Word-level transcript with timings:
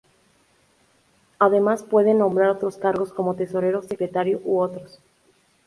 Además, 1.37 1.83
pueden 1.83 2.17
nombrar 2.17 2.49
otros 2.49 2.77
cargos 2.77 3.13
como: 3.13 3.35
Tesorero, 3.35 3.83
Secretario 3.83 4.41
u 4.43 4.57
otros. 4.59 4.97